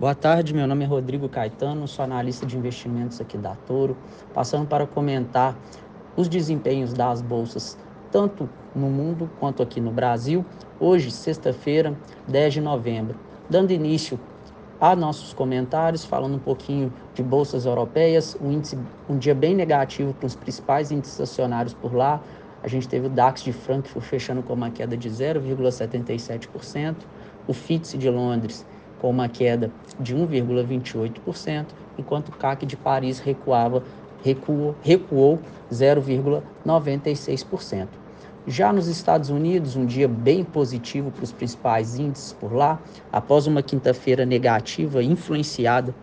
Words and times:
Boa 0.00 0.14
tarde, 0.14 0.54
meu 0.54 0.64
nome 0.64 0.84
é 0.84 0.86
Rodrigo 0.86 1.28
Caetano, 1.28 1.88
sou 1.88 2.04
analista 2.04 2.46
de 2.46 2.56
investimentos 2.56 3.20
aqui 3.20 3.36
da 3.36 3.56
Toro, 3.66 3.96
passando 4.32 4.64
para 4.64 4.86
comentar 4.86 5.56
os 6.16 6.28
desempenhos 6.28 6.92
das 6.92 7.20
bolsas, 7.20 7.76
tanto 8.12 8.48
no 8.76 8.88
mundo 8.88 9.28
quanto 9.40 9.60
aqui 9.60 9.80
no 9.80 9.90
Brasil, 9.90 10.46
hoje, 10.78 11.10
sexta-feira, 11.10 11.96
10 12.28 12.54
de 12.54 12.60
novembro. 12.60 13.16
Dando 13.50 13.72
início 13.72 14.20
a 14.80 14.94
nossos 14.94 15.32
comentários, 15.32 16.04
falando 16.04 16.36
um 16.36 16.38
pouquinho 16.38 16.92
de 17.12 17.20
bolsas 17.24 17.66
europeias, 17.66 18.36
um, 18.40 18.52
índice, 18.52 18.78
um 19.10 19.18
dia 19.18 19.34
bem 19.34 19.52
negativo 19.52 20.14
para 20.14 20.28
os 20.28 20.36
principais 20.36 20.92
índices 20.92 21.20
acionários 21.20 21.74
por 21.74 21.92
lá. 21.92 22.22
A 22.62 22.68
gente 22.68 22.86
teve 22.86 23.08
o 23.08 23.10
DAX 23.10 23.42
de 23.42 23.52
Frankfurt 23.52 24.04
fechando 24.04 24.44
com 24.44 24.52
uma 24.52 24.70
queda 24.70 24.96
de 24.96 25.10
0,77%, 25.10 26.94
o 27.48 27.52
FTSE 27.52 27.98
de 27.98 28.08
Londres 28.08 28.64
com 29.00 29.10
uma 29.10 29.28
queda 29.28 29.70
de 29.98 30.14
1,28%, 30.16 31.66
enquanto 31.98 32.28
o 32.28 32.32
CAC 32.32 32.66
de 32.66 32.76
Paris 32.76 33.18
recuava, 33.18 33.82
recuou, 34.24 34.76
recuou 34.82 35.40
0,96%. 35.72 37.88
Já 38.46 38.72
nos 38.72 38.86
Estados 38.88 39.30
Unidos, 39.30 39.76
um 39.76 39.84
dia 39.84 40.08
bem 40.08 40.42
positivo 40.42 41.10
para 41.10 41.24
os 41.24 41.32
principais 41.32 41.98
índices 41.98 42.32
por 42.32 42.54
lá, 42.54 42.80
após 43.12 43.46
uma 43.46 43.62
quinta-feira 43.62 44.24
negativa 44.24 45.02
influenciada 45.02 45.94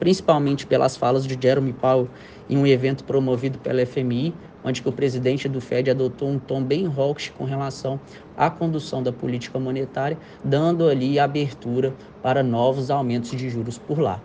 principalmente 0.00 0.66
pelas 0.66 0.96
falas 0.96 1.26
de 1.26 1.38
Jeremy 1.40 1.74
Powell 1.74 2.08
em 2.48 2.56
um 2.56 2.66
evento 2.66 3.04
promovido 3.04 3.58
pela 3.58 3.84
FMI, 3.84 4.34
onde 4.64 4.82
o 4.84 4.92
presidente 4.92 5.48
do 5.48 5.60
Fed 5.60 5.90
adotou 5.90 6.28
um 6.28 6.38
tom 6.38 6.62
bem 6.62 6.86
hawkish 6.86 7.30
com 7.30 7.44
relação 7.44 7.98
à 8.36 8.50
condução 8.50 9.02
da 9.02 9.12
política 9.12 9.58
monetária, 9.58 10.18
dando 10.44 10.88
ali 10.88 11.18
abertura 11.18 11.94
para 12.22 12.42
novos 12.42 12.90
aumentos 12.90 13.30
de 13.30 13.48
juros 13.48 13.78
por 13.78 13.98
lá. 13.98 14.20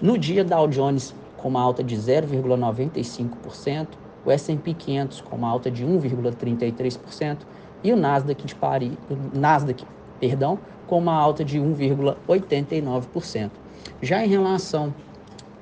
No 0.00 0.16
dia, 0.18 0.44
Dow 0.44 0.68
Jones 0.68 1.14
com 1.38 1.48
uma 1.48 1.60
alta 1.60 1.82
de 1.82 1.96
0,95%, 1.96 3.88
o 4.24 4.30
S&P 4.30 4.74
500 4.74 5.20
com 5.22 5.36
uma 5.36 5.48
alta 5.48 5.70
de 5.70 5.86
1,33% 5.86 7.38
e 7.82 7.92
o 7.92 7.96
Nasdaq 7.96 8.44
de 8.44 8.54
Paris, 8.54 8.92
o 9.08 9.16
Nasdaq, 9.38 9.84
perdão, 10.20 10.58
com 10.86 10.98
uma 10.98 11.14
alta 11.14 11.44
de 11.44 11.58
1,89%. 11.58 13.50
Já 14.02 14.24
em 14.24 14.28
relação 14.28 14.92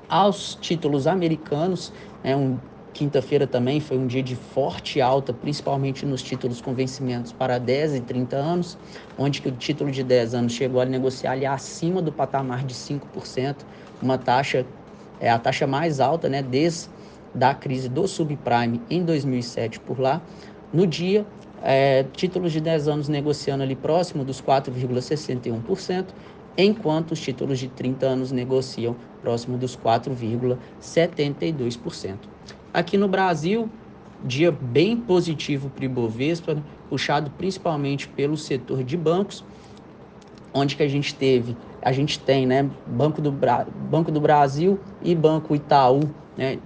aos 0.09 0.55
títulos 0.55 1.05
americanos, 1.05 1.93
é 2.23 2.35
um 2.35 2.57
Quinta-feira 2.97 3.45
também 3.45 3.79
foi 3.79 3.95
um 3.95 4.07
dia 4.07 4.23
de 4.23 4.35
forte 4.35 4.99
alta, 4.99 5.31
principalmente 5.31 6.03
nos 6.03 6.23
títulos 6.23 6.59
com 6.59 6.73
vencimentos 6.73 7.31
para 7.31 7.59
10 7.59 7.93
e 7.93 8.01
30 8.01 8.35
anos, 8.35 8.75
onde 9.15 9.39
que 9.39 9.49
o 9.49 9.51
título 9.51 9.91
de 9.91 10.03
10 10.03 10.33
anos 10.33 10.53
chegou 10.53 10.81
a 10.81 10.85
negociar 10.85 11.33
ali 11.33 11.45
acima 11.45 12.01
do 12.01 12.11
patamar 12.11 12.65
de 12.65 12.73
5%, 12.73 13.57
uma 14.01 14.17
taxa, 14.17 14.65
é 15.19 15.29
a 15.29 15.37
taxa 15.37 15.67
mais 15.67 15.99
alta 15.99 16.27
né, 16.27 16.41
desde 16.41 16.89
da 17.35 17.53
crise 17.53 17.87
do 17.87 18.07
subprime 18.07 18.81
em 18.89 19.05
2007 19.05 19.79
por 19.79 19.99
lá. 19.99 20.19
No 20.73 20.87
dia, 20.87 21.23
é, 21.61 22.03
títulos 22.13 22.51
de 22.51 22.59
10 22.59 22.87
anos 22.87 23.07
negociando 23.07 23.61
ali 23.61 23.75
próximo 23.75 24.25
dos 24.25 24.41
4,61%, 24.41 26.05
enquanto 26.57 27.11
os 27.11 27.19
títulos 27.19 27.59
de 27.59 27.67
30 27.67 28.07
anos 28.07 28.31
negociam 28.31 28.95
próximo 29.21 29.55
dos 29.55 29.77
4,72%. 29.77 32.17
Aqui 32.77 32.95
no 32.95 33.07
Brasil, 33.07 33.67
dia 34.23 34.51
bem 34.51 34.95
positivo 34.95 35.67
para 35.67 35.81
o 35.81 35.85
Ibovespa, 35.85 36.61
puxado 36.87 37.31
principalmente 37.31 38.07
pelo 38.07 38.37
setor 38.37 38.83
de 38.83 38.95
bancos, 38.95 39.43
onde 40.53 40.75
que 40.75 40.83
a 40.83 40.87
gente 40.87 41.15
teve, 41.15 41.57
a 41.81 41.91
gente 41.91 42.19
tem, 42.19 42.45
né, 42.45 42.69
Banco 42.85 43.19
do, 43.19 43.31
Bra 43.31 43.65
Banco 43.89 44.11
do 44.11 44.21
Brasil 44.21 44.79
e 45.01 45.15
Banco 45.15 45.55
Itaú, 45.55 46.01
né, 46.37 46.59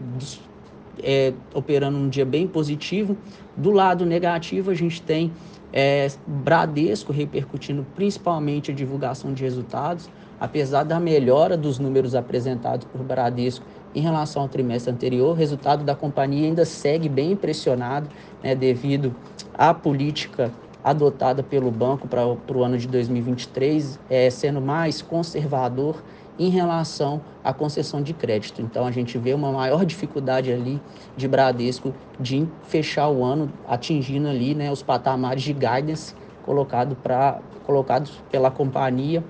é, 1.01 1.31
operando 1.53 1.97
um 1.97 2.09
dia 2.09 2.25
bem 2.25 2.45
positivo. 2.45 3.15
Do 3.55 3.71
lado 3.71 4.05
negativo, 4.05 4.69
a 4.69 4.73
gente 4.73 5.01
tem 5.01 5.31
é, 5.71 6.11
Bradesco 6.27 7.13
repercutindo 7.13 7.87
principalmente 7.95 8.69
a 8.69 8.73
divulgação 8.73 9.33
de 9.33 9.43
resultados, 9.43 10.09
apesar 10.41 10.83
da 10.83 10.99
melhora 10.99 11.55
dos 11.55 11.79
números 11.79 12.15
apresentados 12.15 12.85
por 12.85 13.01
Bradesco 13.01 13.65
em 13.93 14.01
relação 14.01 14.43
ao 14.43 14.47
trimestre 14.47 14.91
anterior, 14.91 15.31
o 15.31 15.33
resultado 15.33 15.83
da 15.83 15.95
companhia 15.95 16.47
ainda 16.47 16.65
segue 16.65 17.09
bem 17.09 17.31
impressionado, 17.31 18.09
né, 18.43 18.55
devido 18.55 19.13
à 19.53 19.73
política 19.73 20.51
adotada 20.83 21.43
pelo 21.43 21.69
banco 21.69 22.07
para 22.07 22.25
o 22.25 22.63
ano 22.63 22.77
de 22.77 22.87
2023, 22.87 23.99
é, 24.09 24.29
sendo 24.29 24.61
mais 24.61 25.01
conservador 25.01 26.01
em 26.39 26.49
relação 26.49 27.21
à 27.43 27.53
concessão 27.53 28.01
de 28.01 28.13
crédito. 28.13 28.61
Então 28.61 28.87
a 28.87 28.91
gente 28.91 29.17
vê 29.17 29.33
uma 29.33 29.51
maior 29.51 29.85
dificuldade 29.85 30.51
ali 30.51 30.81
de 31.15 31.27
Bradesco 31.27 31.93
de 32.19 32.47
fechar 32.63 33.09
o 33.09 33.23
ano 33.23 33.51
atingindo 33.67 34.27
ali 34.27 34.55
né, 34.55 34.71
os 34.71 34.81
patamares 34.81 35.43
de 35.43 35.53
guidance 35.53 36.15
colocado 36.43 36.95
pra, 36.95 37.39
colocados 37.63 38.11
pela 38.31 38.49
companhia 38.49 39.23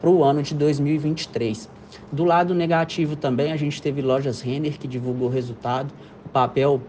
para 0.00 0.10
o 0.10 0.24
ano 0.24 0.42
de 0.42 0.54
2023. 0.54 1.68
Do 2.12 2.24
lado 2.24 2.54
negativo 2.54 3.16
também, 3.16 3.50
a 3.52 3.56
gente 3.56 3.82
teve 3.82 4.02
lojas 4.02 4.40
Renner 4.40 4.78
que 4.78 4.86
divulgou 4.86 5.26
o 5.28 5.30
resultado. 5.30 5.92
O 6.24 6.28
papel 6.28 6.80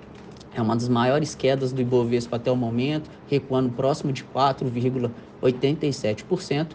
é 0.53 0.61
uma 0.61 0.75
das 0.75 0.89
maiores 0.89 1.33
quedas 1.35 1.71
do 1.71 1.81
Ibovespa 1.81 2.35
até 2.35 2.51
o 2.51 2.55
momento, 2.55 3.09
recuando 3.27 3.69
próximo 3.69 4.11
de 4.11 4.23
4,87%. 4.23 6.67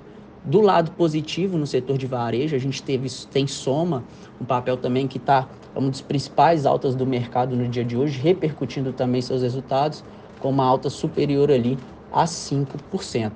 Do 0.44 0.60
lado 0.60 0.90
positivo, 0.92 1.56
no 1.56 1.66
setor 1.66 1.96
de 1.96 2.06
varejo, 2.06 2.56
a 2.56 2.58
gente 2.58 2.82
teve, 2.82 3.08
tem 3.30 3.46
Soma, 3.46 4.02
um 4.40 4.44
papel 4.44 4.76
também 4.76 5.06
que 5.06 5.18
está 5.18 5.46
é 5.74 5.78
uma 5.78 5.88
das 5.88 6.00
principais 6.00 6.66
altas 6.66 6.94
do 6.94 7.06
mercado 7.06 7.56
no 7.56 7.66
dia 7.66 7.84
de 7.84 7.96
hoje, 7.96 8.18
repercutindo 8.18 8.92
também 8.92 9.22
seus 9.22 9.42
resultados 9.42 10.04
com 10.38 10.50
uma 10.50 10.64
alta 10.64 10.90
superior 10.90 11.50
ali 11.50 11.78
a 12.12 12.24
5%. 12.24 13.32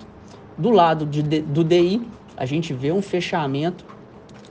Do 0.58 0.70
lado 0.70 1.06
de, 1.06 1.22
do 1.22 1.64
DI, 1.64 2.06
a 2.36 2.44
gente 2.44 2.72
vê 2.72 2.92
um 2.92 3.02
fechamento 3.02 3.84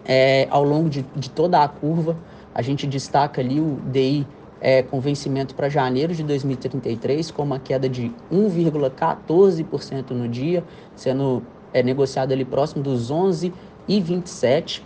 é, 0.06 0.48
ao 0.50 0.64
longo 0.64 0.90
de, 0.90 1.06
de, 1.16 1.30
toda 1.30 1.64
a 1.64 1.68
curva. 1.68 2.18
A 2.54 2.62
gente 2.62 2.88
destaca 2.88 3.42
ali 3.42 3.60
o 3.60 3.80
DI 3.92 4.26
é, 4.62 4.82
com 4.82 5.00
vencimento 5.00 5.54
para 5.56 5.70
janeiro 5.70 6.14
de 6.14 6.24
2033, 6.24 7.32
com 7.32 7.44
uma 7.44 7.60
queda 7.60 7.88
de 7.88 8.12
1,14% 8.32 10.12
no 10.12 10.28
dia, 10.28 10.64
sendo 10.96 11.44
é, 11.74 11.84
negociado 11.84 12.32
ali 12.32 12.46
próximo 12.46 12.84
dos 12.84 13.12
11,27%. 13.12 14.82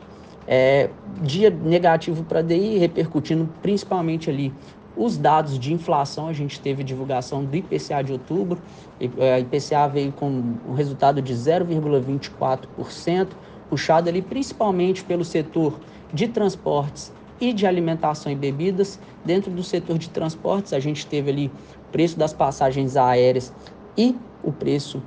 É, 0.52 0.90
dia 1.22 1.52
negativo 1.52 2.24
para 2.24 2.42
DI, 2.42 2.80
repercutindo 2.80 3.48
principalmente 3.62 4.32
ali 4.32 4.52
os 5.00 5.18
dados 5.18 5.58
de 5.58 5.74
inflação, 5.74 6.28
a 6.28 6.34
gente 6.34 6.60
teve 6.60 6.84
divulgação 6.84 7.46
do 7.46 7.56
IPCA 7.56 8.04
de 8.04 8.12
outubro, 8.12 8.62
IPCA 9.00 9.88
veio 9.88 10.12
com 10.12 10.28
um 10.68 10.74
resultado 10.74 11.22
de 11.22 11.34
0,24%, 11.34 13.30
puxado 13.70 14.10
ali 14.10 14.22
principalmente 14.22 15.02
pelo 15.06 15.24
setor 15.24 15.80
de 16.14 16.28
transportes 16.28 17.14
e 17.40 17.54
de 17.54 17.66
alimentação 17.66 18.30
e 18.30 18.36
bebidas. 18.36 19.00
Dentro 19.24 19.50
do 19.50 19.64
setor 19.64 19.98
de 19.98 20.10
transportes, 20.10 20.74
a 20.74 20.82
gente 20.82 21.08
teve 21.08 21.32
ali 21.32 21.48
o 21.88 21.92
preço 21.94 22.20
das 22.20 22.34
passagens 22.34 22.98
aéreas 22.98 23.54
e 23.98 24.18
o 24.44 24.52
preço 24.52 25.02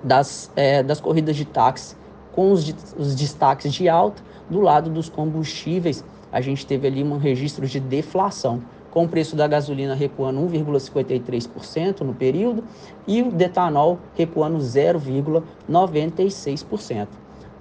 das, 0.00 0.48
é, 0.54 0.80
das 0.80 1.00
corridas 1.00 1.34
de 1.34 1.44
táxi, 1.44 1.96
com 2.30 2.52
os, 2.52 2.72
os 2.96 3.16
destaques 3.16 3.74
de 3.74 3.88
alta. 3.88 4.22
Do 4.48 4.60
lado 4.60 4.88
dos 4.88 5.08
combustíveis, 5.08 6.04
a 6.30 6.40
gente 6.40 6.64
teve 6.64 6.86
ali 6.86 7.02
um 7.02 7.18
registro 7.18 7.66
de 7.66 7.80
deflação, 7.80 8.62
com 8.90 9.04
o 9.04 9.08
preço 9.08 9.36
da 9.36 9.46
gasolina 9.46 9.94
recuando 9.94 10.40
1,53% 10.40 12.00
no 12.00 12.14
período 12.14 12.64
e 13.06 13.22
o 13.22 13.30
detanol 13.30 14.00
recuando 14.14 14.58
0,96%. 14.58 17.06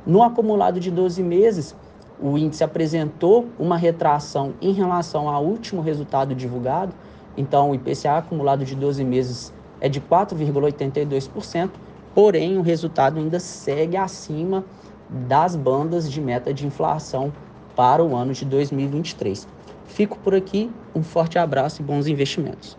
No 0.06 0.24
acumulado 0.24 0.80
de 0.80 0.90
12 0.90 1.22
meses, 1.22 1.76
o 2.20 2.36
índice 2.38 2.64
apresentou 2.64 3.48
uma 3.60 3.78
retração 3.78 4.54
em 4.62 4.72
relação 4.72 5.30
ao 5.30 5.44
último 5.44 5.82
resultado 5.82 6.34
divulgado. 6.34 6.94
Então, 7.36 7.72
o 7.72 7.76
IPCA 7.76 8.18
acumulado 8.18 8.64
de 8.66 8.76
12 8.76 9.04
meses 9.04 9.54
é 9.80 9.88
de 9.88 10.02
4,82%, 10.02 11.70
porém 12.16 12.58
o 12.58 12.62
resultado 12.62 13.20
ainda 13.20 13.40
segue 13.40 13.96
acima 13.96 14.66
das 15.10 15.56
bandas 15.56 16.12
de 16.12 16.20
meta 16.20 16.54
de 16.54 16.66
inflação 16.66 17.32
para 17.76 18.04
o 18.04 18.16
ano 18.16 18.34
de 18.34 18.44
2023. 18.46 19.48
Fico 19.88 20.20
por 20.20 20.36
aqui, 20.36 20.80
um 20.94 21.02
forte 21.02 21.40
abraço 21.40 21.82
e 21.82 21.86
bons 21.86 22.06
investimentos. 22.08 22.78